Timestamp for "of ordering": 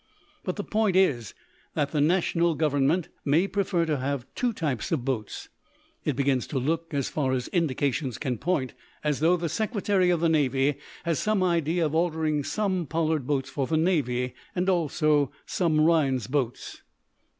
11.85-12.43